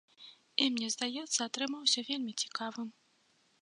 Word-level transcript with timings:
І 0.63 0.69
мне 0.77 0.87
здаецца, 0.95 1.37
атрымаўся 1.47 2.07
вельмі 2.11 2.33
цікавым. 2.41 2.87